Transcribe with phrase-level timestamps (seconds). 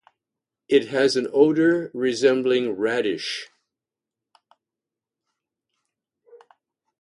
[0.67, 3.47] It has an odour resembling radish.